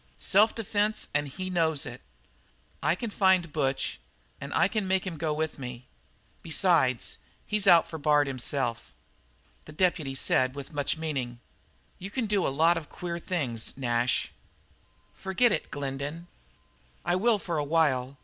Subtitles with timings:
[0.17, 2.01] "Self defence, and he knows it.
[2.81, 3.99] I can find Butch,
[4.41, 5.85] and I can make him go with me.
[6.41, 8.95] Besides, he's out for Bard himself."
[9.65, 11.39] The deputy said with much meaning:
[11.99, 14.31] "You can do a lot of queer things, Nash."
[15.13, 16.25] "Forget it, Glendin."
[17.05, 18.17] "I will for a while.